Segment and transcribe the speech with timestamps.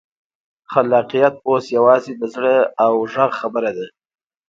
[0.71, 2.55] خلاقیت اوس یوازې د زړه
[2.85, 3.87] او غږ خبره ده.